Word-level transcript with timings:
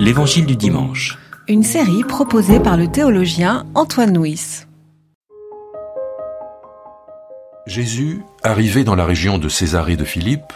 L'Évangile 0.00 0.46
du 0.46 0.56
dimanche. 0.56 1.18
Une 1.48 1.62
série 1.62 2.04
proposée 2.04 2.60
par 2.60 2.76
le 2.76 2.88
théologien 2.88 3.66
Antoine 3.74 4.16
Nuis. 4.16 4.66
Jésus, 7.66 8.22
arrivé 8.42 8.84
dans 8.84 8.94
la 8.94 9.04
région 9.04 9.38
de 9.38 9.48
Césarée 9.48 9.96
de 9.96 10.04
Philippe, 10.04 10.52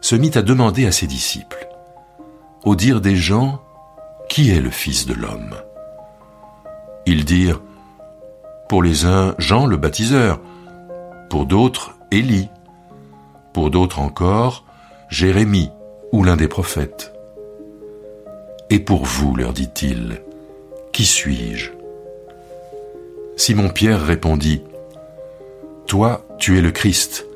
se 0.00 0.16
mit 0.16 0.32
à 0.34 0.42
demander 0.42 0.86
à 0.86 0.92
ses 0.92 1.06
disciples, 1.06 1.68
au 2.64 2.76
dire 2.76 3.00
des 3.00 3.16
gens, 3.16 3.62
Qui 4.28 4.50
est 4.50 4.60
le 4.60 4.70
Fils 4.70 5.06
de 5.06 5.14
l'homme? 5.14 5.54
Ils 7.06 7.24
dirent, 7.24 7.62
Pour 8.68 8.82
les 8.82 9.06
uns, 9.06 9.34
Jean 9.38 9.66
le 9.66 9.76
baptiseur, 9.76 10.40
pour 11.30 11.46
d'autres, 11.46 11.94
Élie, 12.10 12.48
pour 13.52 13.70
d'autres 13.70 14.00
encore, 14.00 14.64
Jérémie 15.08 15.70
ou 16.12 16.24
l'un 16.24 16.36
des 16.36 16.48
prophètes. 16.48 17.11
Et 18.72 18.78
pour 18.78 19.04
vous, 19.04 19.36
leur 19.36 19.52
dit-il, 19.52 20.22
qui 20.94 21.04
suis-je? 21.04 21.72
Simon-Pierre 23.36 24.02
répondit, 24.02 24.62
Toi, 25.86 26.24
tu 26.38 26.56
es 26.56 26.62
le 26.62 26.70
Christ, 26.70 27.26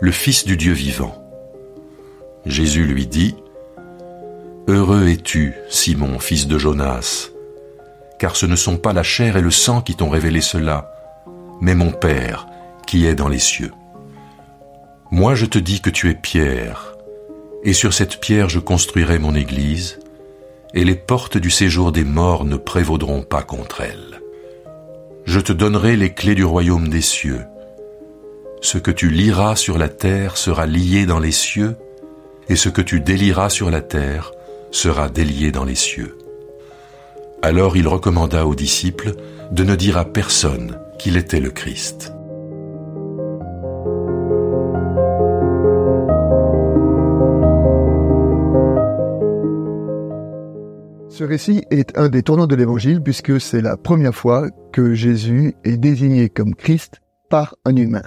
le 0.00 0.12
Fils 0.12 0.44
du 0.44 0.58
Dieu 0.58 0.74
vivant. 0.74 1.24
Jésus 2.44 2.84
lui 2.84 3.06
dit, 3.06 3.34
Heureux 4.68 5.08
es-tu, 5.08 5.54
Simon, 5.70 6.18
fils 6.18 6.48
de 6.48 6.58
Jonas, 6.58 7.30
car 8.18 8.36
ce 8.36 8.44
ne 8.44 8.54
sont 8.54 8.76
pas 8.76 8.92
la 8.92 9.02
chair 9.02 9.38
et 9.38 9.42
le 9.42 9.50
sang 9.50 9.80
qui 9.80 9.94
t'ont 9.94 10.10
révélé 10.10 10.42
cela, 10.42 10.92
mais 11.62 11.74
mon 11.74 11.92
Père 11.92 12.46
qui 12.86 13.06
est 13.06 13.14
dans 13.14 13.28
les 13.28 13.38
cieux. 13.38 13.72
Moi 15.10 15.34
je 15.34 15.46
te 15.46 15.58
dis 15.58 15.80
que 15.80 15.88
tu 15.88 16.10
es 16.10 16.14
Pierre, 16.14 16.94
et 17.62 17.72
sur 17.72 17.94
cette 17.94 18.20
pierre 18.20 18.50
je 18.50 18.58
construirai 18.58 19.18
mon 19.18 19.34
Église, 19.34 19.98
et 20.74 20.84
les 20.84 20.96
portes 20.96 21.38
du 21.38 21.50
séjour 21.50 21.92
des 21.92 22.04
morts 22.04 22.44
ne 22.44 22.56
prévaudront 22.56 23.22
pas 23.22 23.42
contre 23.42 23.80
elle. 23.80 24.20
Je 25.24 25.40
te 25.40 25.52
donnerai 25.52 25.96
les 25.96 26.12
clés 26.12 26.34
du 26.34 26.44
royaume 26.44 26.88
des 26.88 27.00
cieux. 27.00 27.42
Ce 28.60 28.78
que 28.78 28.90
tu 28.90 29.08
liras 29.08 29.56
sur 29.56 29.78
la 29.78 29.88
terre 29.88 30.36
sera 30.36 30.66
lié 30.66 31.06
dans 31.06 31.20
les 31.20 31.32
cieux, 31.32 31.76
et 32.48 32.56
ce 32.56 32.68
que 32.68 32.82
tu 32.82 33.00
délieras 33.00 33.50
sur 33.50 33.70
la 33.70 33.80
terre 33.80 34.32
sera 34.70 35.08
délié 35.08 35.52
dans 35.52 35.64
les 35.64 35.74
cieux. 35.74 36.18
Alors 37.40 37.76
il 37.76 37.86
recommanda 37.86 38.46
aux 38.46 38.54
disciples 38.54 39.14
de 39.52 39.64
ne 39.64 39.76
dire 39.76 39.96
à 39.98 40.04
personne 40.04 40.78
qu'il 40.98 41.16
était 41.16 41.40
le 41.40 41.50
Christ. 41.50 42.13
Ce 51.14 51.22
récit 51.22 51.62
est 51.70 51.96
un 51.96 52.08
des 52.08 52.24
tournants 52.24 52.48
de 52.48 52.56
l'évangile 52.56 53.00
puisque 53.00 53.40
c'est 53.40 53.60
la 53.60 53.76
première 53.76 54.16
fois 54.16 54.50
que 54.72 54.94
Jésus 54.94 55.54
est 55.62 55.76
désigné 55.76 56.28
comme 56.28 56.56
Christ 56.56 57.02
par 57.30 57.54
un 57.64 57.76
humain. 57.76 58.02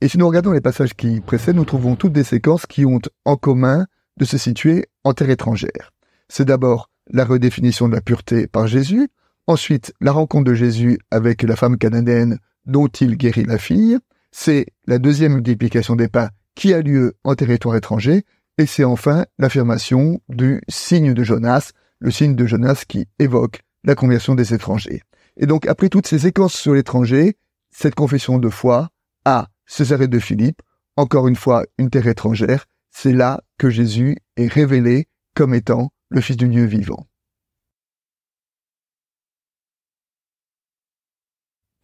Et 0.00 0.06
si 0.06 0.18
nous 0.18 0.28
regardons 0.28 0.52
les 0.52 0.60
passages 0.60 0.94
qui 0.94 1.20
précèdent, 1.20 1.56
nous 1.56 1.64
trouvons 1.64 1.96
toutes 1.96 2.12
des 2.12 2.22
séquences 2.22 2.66
qui 2.66 2.86
ont 2.86 3.00
en 3.24 3.34
commun 3.34 3.86
de 4.18 4.24
se 4.24 4.38
situer 4.38 4.86
en 5.02 5.14
terre 5.14 5.30
étrangère. 5.30 5.90
C'est 6.28 6.44
d'abord 6.44 6.90
la 7.10 7.24
redéfinition 7.24 7.88
de 7.88 7.94
la 7.96 8.00
pureté 8.00 8.46
par 8.46 8.68
Jésus, 8.68 9.08
ensuite 9.48 9.92
la 10.00 10.12
rencontre 10.12 10.44
de 10.44 10.54
Jésus 10.54 11.00
avec 11.10 11.42
la 11.42 11.56
femme 11.56 11.76
cananéenne 11.76 12.38
dont 12.66 12.86
il 12.86 13.16
guérit 13.16 13.46
la 13.46 13.58
fille, 13.58 13.98
c'est 14.30 14.66
la 14.86 15.00
deuxième 15.00 15.34
multiplication 15.34 15.96
des 15.96 16.06
pains 16.06 16.30
qui 16.54 16.72
a 16.72 16.82
lieu 16.82 17.14
en 17.24 17.34
territoire 17.34 17.74
étranger, 17.74 18.22
et 18.58 18.66
c'est 18.66 18.84
enfin 18.84 19.26
l'affirmation 19.40 20.20
du 20.28 20.60
signe 20.68 21.14
de 21.14 21.24
Jonas, 21.24 21.72
le 22.02 22.10
signe 22.10 22.34
de 22.34 22.46
Jonas 22.46 22.84
qui 22.86 23.06
évoque 23.20 23.60
la 23.84 23.94
conversion 23.94 24.34
des 24.34 24.52
étrangers. 24.52 25.02
Et 25.36 25.46
donc, 25.46 25.66
après 25.66 25.88
toutes 25.88 26.08
ces 26.08 26.18
séquences 26.18 26.54
sur 26.54 26.74
l'étranger, 26.74 27.38
cette 27.70 27.94
confession 27.94 28.38
de 28.38 28.48
foi 28.48 28.90
à 29.24 29.48
Césarée 29.66 30.08
de 30.08 30.18
Philippe, 30.18 30.60
encore 30.96 31.28
une 31.28 31.36
fois 31.36 31.64
une 31.78 31.90
terre 31.90 32.08
étrangère, 32.08 32.66
c'est 32.90 33.12
là 33.12 33.40
que 33.56 33.70
Jésus 33.70 34.16
est 34.36 34.52
révélé 34.52 35.06
comme 35.34 35.54
étant 35.54 35.92
le 36.08 36.20
Fils 36.20 36.36
du 36.36 36.48
Dieu 36.48 36.64
vivant. 36.64 37.06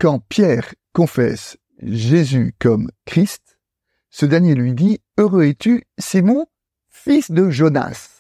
Quand 0.01 0.19
Pierre 0.29 0.75
confesse 0.93 1.59
Jésus 1.81 2.55
comme 2.59 2.91
Christ, 3.05 3.59
ce 4.11 4.27
dernier 4.27 4.55
lui 4.55 4.75
dit 4.75 5.01
Heureux 5.17 5.45
es-tu, 5.45 5.85
Simon, 5.99 6.47
fils 6.89 7.31
de 7.31 7.51
Jonas 7.51 8.18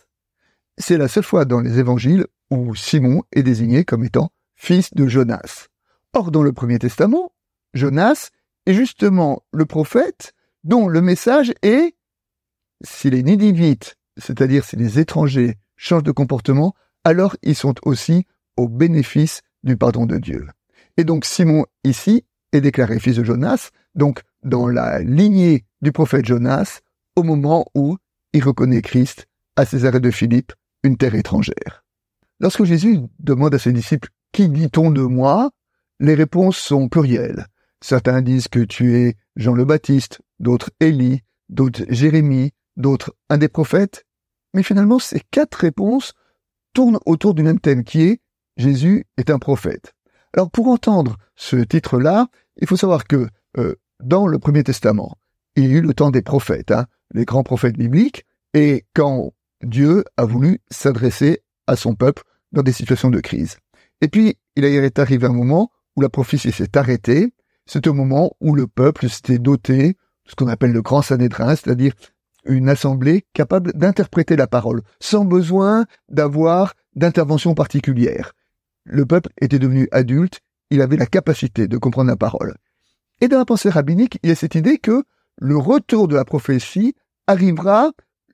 c'est 0.78 0.96
la 0.96 1.08
seule 1.08 1.24
fois 1.24 1.44
dans 1.44 1.60
les 1.60 1.78
évangiles 1.78 2.26
où 2.50 2.74
Simon 2.74 3.22
est 3.32 3.42
désigné 3.42 3.84
comme 3.84 4.04
étant 4.04 4.30
fils 4.56 4.92
de 4.94 5.06
Jonas. 5.06 5.68
Or, 6.14 6.30
dans 6.30 6.42
le 6.42 6.52
Premier 6.52 6.78
Testament, 6.78 7.32
Jonas 7.74 8.30
est 8.66 8.74
justement 8.74 9.42
le 9.52 9.66
prophète 9.66 10.34
dont 10.64 10.88
le 10.88 11.00
message 11.00 11.52
est 11.62 11.94
si 12.84 13.10
les 13.10 13.22
Nidivites, 13.22 13.96
c'est-à-dire 14.16 14.64
si 14.64 14.76
les 14.76 14.98
étrangers, 14.98 15.56
changent 15.76 16.02
de 16.04 16.12
comportement, 16.12 16.74
alors 17.04 17.36
ils 17.42 17.54
sont 17.54 17.74
aussi 17.82 18.26
au 18.56 18.68
bénéfice 18.68 19.42
du 19.62 19.76
pardon 19.76 20.06
de 20.06 20.18
Dieu. 20.18 20.46
Et 20.96 21.04
donc 21.04 21.24
Simon 21.24 21.66
ici 21.84 22.24
est 22.52 22.60
déclaré 22.60 22.98
fils 22.98 23.16
de 23.16 23.24
Jonas, 23.24 23.70
donc 23.94 24.22
dans 24.42 24.68
la 24.68 25.00
lignée 25.00 25.64
du 25.82 25.92
prophète 25.92 26.26
Jonas, 26.26 26.80
au 27.16 27.22
moment 27.22 27.66
où 27.74 27.96
il 28.32 28.42
reconnaît 28.42 28.82
Christ 28.82 29.26
à 29.56 29.64
Césarée 29.64 30.00
de 30.00 30.10
Philippe 30.10 30.52
une 30.82 30.96
terre 30.96 31.14
étrangère. 31.14 31.84
Lorsque 32.40 32.64
Jésus 32.64 33.00
demande 33.18 33.54
à 33.54 33.58
ses 33.58 33.72
disciples 33.72 34.10
Qui 34.32 34.48
dit-on 34.48 34.90
de 34.90 35.02
moi? 35.02 35.50
Les 36.00 36.14
réponses 36.14 36.58
sont 36.58 36.88
plurielles. 36.88 37.46
Certains 37.80 38.22
disent 38.22 38.48
que 38.48 38.60
tu 38.60 38.96
es 38.96 39.16
Jean 39.36 39.54
le 39.54 39.64
Baptiste, 39.64 40.20
d'autres 40.38 40.70
Élie, 40.80 41.22
d'autres 41.48 41.84
Jérémie, 41.88 42.52
d'autres 42.76 43.14
un 43.28 43.38
des 43.38 43.48
prophètes. 43.48 44.04
Mais 44.54 44.62
finalement, 44.62 44.98
ces 44.98 45.20
quatre 45.30 45.56
réponses 45.56 46.12
tournent 46.74 47.00
autour 47.06 47.34
du 47.34 47.42
même 47.42 47.60
thème 47.60 47.84
qui 47.84 48.02
est 48.02 48.20
Jésus 48.56 49.06
est 49.16 49.30
un 49.30 49.38
prophète. 49.38 49.94
Alors 50.34 50.50
pour 50.50 50.68
entendre 50.68 51.16
ce 51.36 51.56
titre-là, 51.56 52.28
il 52.60 52.66
faut 52.66 52.76
savoir 52.76 53.06
que 53.06 53.28
euh, 53.56 53.76
dans 54.02 54.26
le 54.26 54.38
Premier 54.38 54.64
Testament, 54.64 55.16
il 55.56 55.64
y 55.64 55.74
a 55.74 55.78
eu 55.78 55.80
le 55.80 55.94
temps 55.94 56.10
des 56.10 56.22
prophètes, 56.22 56.70
hein, 56.70 56.86
les 57.12 57.24
grands 57.24 57.42
prophètes 57.42 57.76
bibliques, 57.76 58.26
et 58.54 58.84
quand 58.94 59.32
Dieu 59.62 60.04
a 60.16 60.24
voulu 60.24 60.60
s'adresser 60.70 61.42
à 61.66 61.76
son 61.76 61.94
peuple 61.94 62.22
dans 62.52 62.62
des 62.62 62.72
situations 62.72 63.10
de 63.10 63.20
crise. 63.20 63.58
Et 64.00 64.08
puis, 64.08 64.36
il 64.56 64.64
est 64.64 64.98
arrivé 64.98 65.26
un 65.26 65.32
moment 65.32 65.70
où 65.96 66.00
la 66.00 66.08
prophétie 66.08 66.52
s'est 66.52 66.76
arrêtée. 66.76 67.32
C'est 67.66 67.86
au 67.86 67.94
moment 67.94 68.32
où 68.40 68.54
le 68.54 68.66
peuple 68.66 69.08
s'était 69.08 69.38
doté 69.38 69.88
de 69.88 69.96
ce 70.30 70.34
qu'on 70.34 70.48
appelle 70.48 70.72
le 70.72 70.82
grand 70.82 71.02
Sanhédrin, 71.02 71.56
c'est-à-dire 71.56 71.92
une 72.44 72.68
assemblée 72.68 73.26
capable 73.32 73.72
d'interpréter 73.72 74.36
la 74.36 74.46
parole, 74.46 74.82
sans 75.00 75.24
besoin 75.24 75.84
d'avoir 76.08 76.74
d'intervention 76.94 77.54
particulière. 77.54 78.32
Le 78.84 79.04
peuple 79.04 79.30
était 79.40 79.58
devenu 79.58 79.88
adulte, 79.92 80.40
il 80.70 80.80
avait 80.80 80.96
la 80.96 81.06
capacité 81.06 81.68
de 81.68 81.78
comprendre 81.78 82.10
la 82.10 82.16
parole. 82.16 82.56
Et 83.20 83.28
dans 83.28 83.38
la 83.38 83.44
pensée 83.44 83.70
rabbinique, 83.70 84.18
il 84.22 84.28
y 84.28 84.32
a 84.32 84.36
cette 84.36 84.54
idée 84.54 84.78
que 84.78 85.04
le 85.36 85.56
retour 85.56 86.08
de 86.08 86.14
la 86.14 86.24
prophétie 86.24 86.94
arrivera 87.26 87.90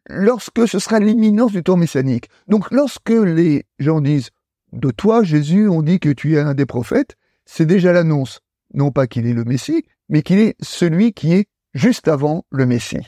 lorsque 0.08 0.68
ce 0.68 0.78
sera 0.78 1.00
l'imminence 1.00 1.52
du 1.52 1.62
temps 1.62 1.76
messianique. 1.76 2.28
Donc 2.48 2.70
lorsque 2.70 3.10
les 3.10 3.66
gens 3.78 4.00
disent 4.00 4.30
de 4.72 4.90
toi, 4.90 5.22
Jésus, 5.22 5.68
on 5.68 5.82
dit 5.82 6.00
que 6.00 6.10
tu 6.10 6.34
es 6.34 6.40
un 6.40 6.54
des 6.54 6.66
prophètes, 6.66 7.16
c'est 7.44 7.66
déjà 7.66 7.92
l'annonce, 7.92 8.40
non 8.72 8.90
pas 8.90 9.06
qu'il 9.06 9.26
est 9.26 9.32
le 9.32 9.44
Messie, 9.44 9.84
mais 10.08 10.22
qu'il 10.22 10.38
est 10.38 10.56
celui 10.60 11.12
qui 11.12 11.32
est 11.32 11.46
juste 11.74 12.08
avant 12.08 12.44
le 12.50 12.66
Messie. 12.66 13.06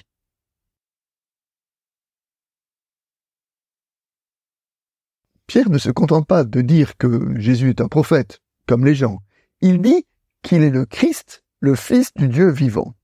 Pierre 5.46 5.70
ne 5.70 5.78
se 5.78 5.90
contente 5.90 6.26
pas 6.26 6.44
de 6.44 6.60
dire 6.60 6.96
que 6.96 7.38
Jésus 7.38 7.70
est 7.70 7.80
un 7.80 7.88
prophète, 7.88 8.40
comme 8.66 8.84
les 8.84 8.96
gens. 8.96 9.20
Il 9.60 9.80
dit 9.80 10.06
qu'il 10.42 10.62
est 10.62 10.70
le 10.70 10.86
Christ, 10.86 11.44
le 11.60 11.74
Fils 11.76 12.12
du 12.14 12.28
Dieu 12.28 12.50
vivant. 12.50 12.94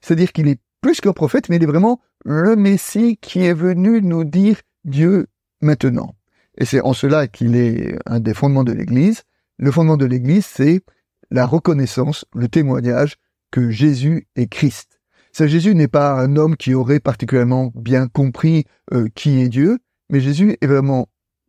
C'est-à-dire 0.00 0.32
qu'il 0.32 0.48
est 0.48 0.60
plus 0.80 1.00
qu'un 1.00 1.12
prophète, 1.12 1.48
mais 1.48 1.56
il 1.56 1.62
est 1.62 1.66
vraiment 1.66 2.00
le 2.24 2.56
Messie 2.56 3.18
qui 3.20 3.40
est 3.40 3.54
venu 3.54 4.00
nous 4.02 4.24
dire 4.24 4.60
Dieu 4.84 5.26
maintenant. 5.60 6.14
Et 6.58 6.64
c'est 6.64 6.80
en 6.80 6.92
cela 6.92 7.28
qu'il 7.28 7.56
est 7.56 7.98
un 8.06 8.20
des 8.20 8.34
fondements 8.34 8.64
de 8.64 8.72
l'Église. 8.72 9.22
Le 9.58 9.70
fondement 9.70 9.96
de 9.96 10.06
l'Église, 10.06 10.46
c'est 10.46 10.82
la 11.30 11.46
reconnaissance, 11.46 12.24
le 12.34 12.48
témoignage 12.48 13.16
que 13.50 13.70
Jésus 13.70 14.28
est 14.36 14.48
Christ. 14.48 15.00
Ça, 15.32 15.46
Jésus 15.46 15.74
n'est 15.74 15.88
pas 15.88 16.20
un 16.20 16.36
homme 16.36 16.56
qui 16.56 16.74
aurait 16.74 17.00
particulièrement 17.00 17.72
bien 17.74 18.06
compris 18.06 18.64
euh, 18.92 19.08
qui 19.14 19.40
est 19.40 19.48
Dieu, 19.48 19.78
mais 20.10 20.20
Jésus 20.20 20.58
est 20.60 20.66
vraiment 20.66 21.08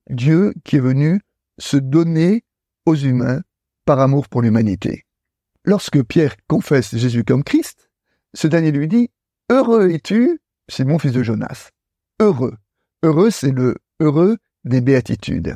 Dieu 0.09 0.53
qui 0.63 0.77
est 0.77 0.81
venu 0.81 1.19
se 1.57 1.75
donner 1.77 2.45
aux 2.85 2.95
humains 2.95 3.41
par 3.85 3.99
amour 3.99 4.29
pour 4.29 4.41
l'humanité. 4.41 5.03
Lorsque 5.65 6.01
Pierre 6.03 6.35
confesse 6.47 6.95
Jésus 6.95 7.23
comme 7.23 7.43
Christ, 7.43 7.89
ce 8.33 8.47
dernier 8.47 8.71
lui 8.71 8.87
dit 8.87 9.09
Heureux 9.49 9.89
es-tu, 9.89 10.39
Simon 10.73 10.97
fils 10.97 11.11
de 11.11 11.21
Jonas. 11.21 11.69
Heureux. 12.19 12.55
Heureux, 13.03 13.29
c'est 13.29 13.51
le 13.51 13.75
heureux 13.99 14.37
des 14.65 14.81
béatitudes. 14.81 15.55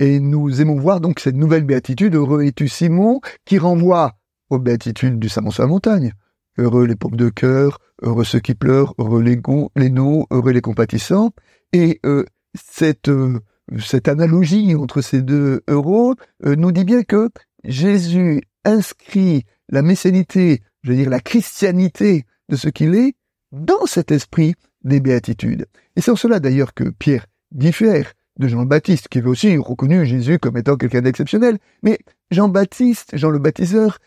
Et 0.00 0.18
nous 0.18 0.60
aimons 0.60 0.80
voir 0.80 1.00
donc 1.00 1.20
cette 1.20 1.36
nouvelle 1.36 1.62
béatitude, 1.62 2.16
heureux 2.16 2.42
es-tu 2.42 2.66
Simon, 2.66 3.20
qui 3.44 3.58
renvoie 3.58 4.14
aux 4.50 4.58
béatitudes 4.58 5.20
du 5.20 5.28
Samon 5.28 5.52
sur 5.52 5.62
la 5.62 5.68
montagne. 5.68 6.12
Heureux 6.58 6.84
les 6.84 6.96
pauvres 6.96 7.16
de 7.16 7.28
cœur, 7.28 7.78
heureux 8.02 8.24
ceux 8.24 8.40
qui 8.40 8.56
pleurent, 8.56 8.92
heureux 8.98 9.22
les, 9.22 9.36
gonds, 9.36 9.70
les 9.76 9.88
noms, 9.88 10.26
heureux 10.32 10.50
les 10.50 10.60
compatissants. 10.60 11.30
Et 11.72 12.00
euh, 12.04 12.24
cette, 12.54 13.08
euh, 13.08 13.38
cette 13.78 14.08
analogie 14.08 14.74
entre 14.74 15.00
ces 15.00 15.22
deux 15.22 15.62
heureux 15.68 16.16
nous 16.44 16.72
dit 16.72 16.84
bien 16.84 17.04
que 17.04 17.30
Jésus 17.62 18.42
inscrit 18.64 19.44
la 19.68 19.82
messénité, 19.82 20.62
je 20.82 20.90
veux 20.90 20.96
dire 20.96 21.10
la 21.10 21.20
christianité 21.20 22.24
de 22.48 22.56
ce 22.56 22.68
qu'il 22.68 22.96
est, 22.96 23.14
dans 23.52 23.86
cet 23.86 24.10
esprit 24.10 24.54
des 24.84 25.00
béatitudes. 25.00 25.66
Et 25.96 26.00
c'est 26.00 26.10
en 26.10 26.16
cela 26.16 26.40
d'ailleurs 26.40 26.74
que 26.74 26.84
Pierre 26.84 27.26
diffère 27.52 28.12
de 28.38 28.48
Jean-Baptiste, 28.48 29.08
qui 29.08 29.18
avait 29.18 29.28
aussi 29.28 29.56
reconnu 29.56 30.04
Jésus 30.04 30.38
comme 30.38 30.56
étant 30.56 30.76
quelqu'un 30.76 31.02
d'exceptionnel. 31.02 31.58
Mais 31.82 31.98
Jean-Baptiste, 32.30 33.16
Jean 33.16 33.30
le 33.30 33.38
baptiseur, 33.38 33.98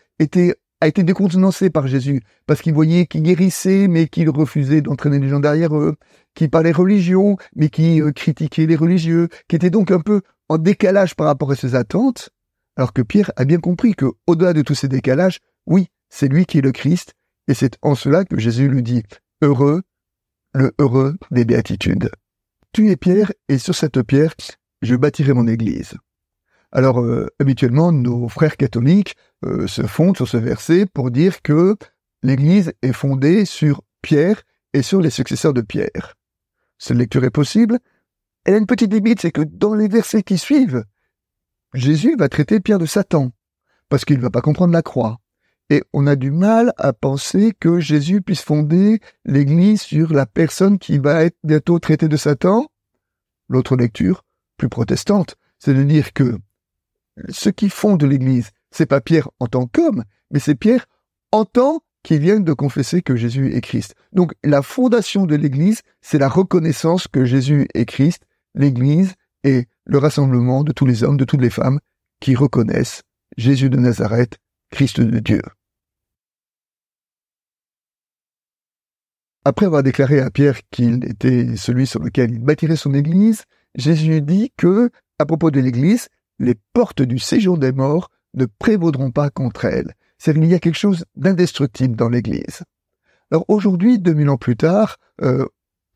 a 0.80 0.86
été 0.86 1.02
décontenancé 1.02 1.70
par 1.70 1.86
Jésus, 1.86 2.22
parce 2.46 2.62
qu'il 2.62 2.74
voyait 2.74 3.06
qu'il 3.06 3.22
guérissait, 3.22 3.88
mais 3.88 4.06
qu'il 4.06 4.30
refusait 4.30 4.82
d'entraîner 4.82 5.18
les 5.18 5.28
gens 5.28 5.40
derrière 5.40 5.76
eux, 5.76 5.96
qui 6.34 6.48
parlait 6.48 6.72
religion, 6.72 7.36
mais 7.56 7.68
qui 7.68 8.00
euh, 8.00 8.12
critiquait 8.12 8.66
les 8.66 8.76
religieux, 8.76 9.28
qui 9.48 9.56
était 9.56 9.70
donc 9.70 9.90
un 9.90 10.00
peu 10.00 10.22
en 10.48 10.58
décalage 10.58 11.16
par 11.16 11.26
rapport 11.26 11.50
à 11.50 11.56
ses 11.56 11.74
attentes, 11.74 12.30
alors 12.76 12.92
que 12.92 13.02
Pierre 13.02 13.32
a 13.36 13.44
bien 13.44 13.58
compris 13.58 13.94
que, 13.94 14.06
au-delà 14.26 14.52
de 14.52 14.62
tous 14.62 14.74
ces 14.74 14.88
décalages, 14.88 15.40
oui, 15.66 15.88
c'est 16.08 16.28
lui 16.28 16.46
qui 16.46 16.58
est 16.58 16.62
le 16.62 16.72
Christ, 16.72 17.14
et 17.48 17.54
c'est 17.54 17.78
en 17.82 17.94
cela 17.94 18.24
que 18.24 18.38
Jésus 18.38 18.68
lui 18.68 18.82
dit, 18.82 19.02
heureux, 19.42 19.82
le 20.54 20.72
heureux 20.78 21.16
des 21.30 21.44
béatitudes 21.44 22.10
tu 22.72 22.90
es 22.90 22.96
pierre, 22.96 23.32
et 23.48 23.58
sur 23.58 23.74
cette 23.74 24.02
pierre, 24.02 24.34
je 24.82 24.94
bâtirai 24.94 25.32
mon 25.32 25.46
église. 25.46 25.94
Alors, 26.72 27.00
euh, 27.00 27.26
habituellement, 27.40 27.90
nos 27.90 28.28
frères 28.28 28.56
catholiques 28.56 29.16
euh, 29.44 29.66
se 29.66 29.82
fondent 29.82 30.16
sur 30.16 30.28
ce 30.28 30.36
verset 30.36 30.86
pour 30.86 31.10
dire 31.10 31.42
que 31.42 31.76
l'église 32.22 32.72
est 32.82 32.92
fondée 32.92 33.44
sur 33.44 33.82
Pierre 34.02 34.42
et 34.72 34.82
sur 34.82 35.00
les 35.00 35.10
successeurs 35.10 35.52
de 35.52 35.62
Pierre. 35.62 36.14
Cette 36.78 36.96
lecture 36.96 37.24
est 37.24 37.30
possible. 37.30 37.80
Elle 38.44 38.54
a 38.54 38.58
une 38.58 38.66
petite 38.66 38.92
limite, 38.92 39.20
c'est 39.20 39.32
que 39.32 39.42
dans 39.42 39.74
les 39.74 39.88
versets 39.88 40.22
qui 40.22 40.38
suivent, 40.38 40.84
Jésus 41.74 42.16
va 42.16 42.28
traiter 42.28 42.60
Pierre 42.60 42.78
de 42.78 42.86
Satan, 42.86 43.32
parce 43.88 44.04
qu'il 44.04 44.16
ne 44.16 44.22
va 44.22 44.30
pas 44.30 44.42
comprendre 44.42 44.72
la 44.72 44.82
croix. 44.82 45.18
Et 45.70 45.84
on 45.92 46.08
a 46.08 46.16
du 46.16 46.32
mal 46.32 46.72
à 46.76 46.92
penser 46.92 47.52
que 47.58 47.78
Jésus 47.78 48.22
puisse 48.22 48.42
fonder 48.42 49.00
l'Église 49.24 49.82
sur 49.82 50.12
la 50.12 50.26
personne 50.26 50.80
qui 50.80 50.98
va 50.98 51.24
être 51.24 51.38
bientôt 51.44 51.78
traitée 51.78 52.08
de 52.08 52.16
Satan. 52.16 52.66
L'autre 53.48 53.76
lecture, 53.76 54.24
plus 54.56 54.68
protestante, 54.68 55.36
c'est 55.60 55.74
de 55.74 55.84
dire 55.84 56.12
que 56.12 56.38
ce 57.28 57.50
qui 57.50 57.70
fonde 57.70 58.02
l'Église, 58.02 58.50
c'est 58.72 58.86
pas 58.86 59.00
Pierre 59.00 59.30
en 59.38 59.46
tant 59.46 59.66
qu'homme, 59.66 60.04
mais 60.32 60.40
c'est 60.40 60.56
Pierre 60.56 60.86
en 61.30 61.44
tant 61.44 61.82
qu'il 62.02 62.18
vient 62.18 62.40
de 62.40 62.52
confesser 62.52 63.00
que 63.00 63.14
Jésus 63.14 63.54
est 63.54 63.60
Christ. 63.60 63.94
Donc 64.12 64.32
la 64.42 64.62
fondation 64.62 65.24
de 65.24 65.36
l'Église, 65.36 65.82
c'est 66.00 66.18
la 66.18 66.28
reconnaissance 66.28 67.06
que 67.06 67.24
Jésus 67.24 67.68
est 67.74 67.84
Christ. 67.84 68.24
L'Église 68.56 69.14
est 69.44 69.68
le 69.84 69.98
rassemblement 69.98 70.64
de 70.64 70.72
tous 70.72 70.86
les 70.86 71.04
hommes, 71.04 71.16
de 71.16 71.24
toutes 71.24 71.42
les 71.42 71.50
femmes 71.50 71.78
qui 72.20 72.34
reconnaissent 72.34 73.02
Jésus 73.36 73.70
de 73.70 73.76
Nazareth, 73.76 74.38
Christ 74.70 75.00
de 75.00 75.18
Dieu. 75.20 75.42
Après 79.44 79.66
avoir 79.66 79.82
déclaré 79.82 80.20
à 80.20 80.30
Pierre 80.30 80.60
qu'il 80.70 81.04
était 81.04 81.56
celui 81.56 81.86
sur 81.86 82.00
lequel 82.00 82.30
il 82.30 82.40
bâtirait 82.40 82.76
son 82.76 82.92
église, 82.92 83.44
Jésus 83.74 84.20
dit 84.20 84.52
que, 84.56 84.90
à 85.18 85.24
propos 85.24 85.50
de 85.50 85.60
l'église, 85.60 86.08
les 86.38 86.54
portes 86.74 87.02
du 87.02 87.18
séjour 87.18 87.56
des 87.56 87.72
morts 87.72 88.10
ne 88.34 88.44
prévaudront 88.44 89.10
pas 89.10 89.30
contre 89.30 89.64
elle. 89.64 89.94
C'est 90.18 90.34
qu'il 90.34 90.44
y 90.44 90.54
a 90.54 90.58
quelque 90.58 90.76
chose 90.76 91.06
d'indestructible 91.16 91.96
dans 91.96 92.10
l'église. 92.10 92.62
Alors 93.30 93.46
aujourd'hui, 93.48 93.98
2000 93.98 94.28
ans 94.28 94.36
plus 94.36 94.56
tard, 94.56 94.96
euh, 95.22 95.46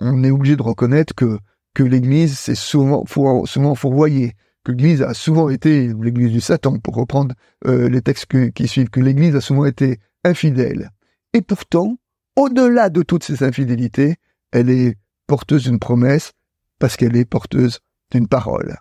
on 0.01 0.25
est 0.25 0.31
obligé 0.31 0.57
de 0.57 0.63
reconnaître 0.63 1.15
que, 1.15 1.39
que 1.75 1.83
l'église 1.83 2.39
s'est 2.39 2.55
souvent, 2.55 3.05
souvent 3.45 3.75
fourvoyée, 3.75 4.35
que 4.65 4.73
l'église 4.73 5.03
a 5.03 5.13
souvent 5.13 5.51
été 5.51 5.93
l'église 6.01 6.33
du 6.33 6.41
Satan, 6.41 6.79
pour 6.79 6.95
reprendre 6.95 7.35
euh, 7.67 7.91
les 7.91 8.01
textes 8.01 8.27
qui 8.53 8.69
suivent, 8.69 8.89
que 8.89 9.01
l'église 9.01 9.37
a 9.37 9.43
souvent 9.43 9.67
été 9.67 9.99
infidèle. 10.25 10.91
Et 11.35 11.43
pourtant, 11.43 11.99
au-delà 12.37 12.91
de 12.91 13.03
toutes 13.03 13.25
ces 13.25 13.43
infidélités, 13.43 14.17
elle 14.53 14.71
est 14.71 14.97
porteuse 15.27 15.65
d'une 15.65 15.79
promesse 15.79 16.33
parce 16.79 16.97
qu'elle 16.97 17.17
est 17.17 17.25
porteuse 17.25 17.81
d'une 18.11 18.29
parole. 18.29 18.77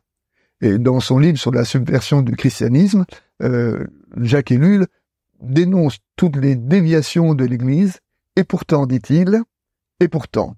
Et 0.61 0.77
dans 0.77 0.99
son 0.99 1.19
livre 1.19 1.37
sur 1.37 1.51
la 1.51 1.65
subversion 1.65 2.21
du 2.21 2.35
christianisme, 2.35 3.05
euh, 3.41 3.85
Jacques 4.17 4.51
Ellul 4.51 4.87
dénonce 5.41 5.97
toutes 6.15 6.37
les 6.37 6.55
déviations 6.55 7.35
de 7.35 7.43
l'Église, 7.43 7.99
et 8.35 8.43
pourtant, 8.43 8.87
dit-il, 8.87 9.41
et 9.99 10.07
pourtant, 10.07 10.55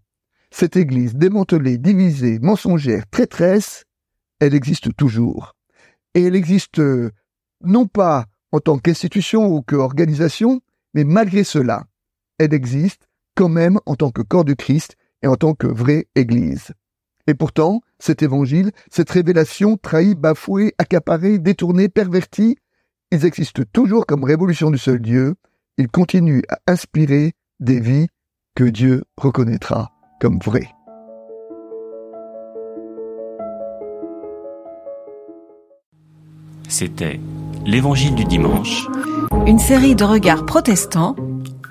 cette 0.52 0.78
Église 0.78 1.16
démantelée, 1.16 1.78
divisée, 1.78 2.40
mensongère, 2.40 3.08
traîtresse, 3.10 3.86
elle 4.40 4.54
existe 4.54 4.96
toujours. 4.96 5.56
Et 6.14 6.24
elle 6.24 6.36
existe 6.36 6.80
euh, 6.80 7.12
non 7.62 7.88
pas 7.88 8.26
en 8.52 8.60
tant 8.60 8.78
qu'institution 8.78 9.48
ou 9.48 9.62
qu'organisation, 9.62 10.62
mais 10.94 11.04
malgré 11.04 11.44
cela, 11.44 11.86
elle 12.40 12.54
existe 12.54 13.08
quand 13.36 13.50
même 13.50 13.80
en 13.86 13.96
tant 13.96 14.12
que 14.12 14.22
corps 14.22 14.46
du 14.46 14.56
Christ 14.56 14.96
et 15.22 15.28
en 15.28 15.36
tant 15.36 15.54
que 15.54 15.68
vraie 15.68 16.08
Église. 16.16 16.74
Et 17.28 17.34
pourtant, 17.34 17.82
cet 18.00 18.22
évangile, 18.22 18.72
cette 18.92 19.10
révélation 19.10 19.78
trahie, 19.78 20.16
bafouée, 20.16 20.74
accaparée, 20.78 21.40
détournée, 21.40 21.90
pervertie, 21.90 22.58
ils 23.12 23.26
existent 23.26 23.64
toujours 23.74 24.06
comme 24.06 24.24
révolution 24.24 24.70
du 24.70 24.78
seul 24.78 25.00
Dieu, 25.00 25.36
ils 25.78 25.88
continuent 25.88 26.44
à 26.50 26.60
inspirer 26.68 27.34
des 27.60 27.80
vies 27.80 28.08
que 28.56 28.64
Dieu 28.64 29.04
reconnaîtra 29.18 29.92
comme 30.20 30.40
vraies. 30.40 30.70
C'était 36.68 37.20
l'Évangile 37.66 38.16
du 38.16 38.26
dimanche. 38.26 38.88
Une 39.46 39.60
série 39.60 39.96
de 39.96 40.04
regards 40.04 40.46
protestants 40.46 41.16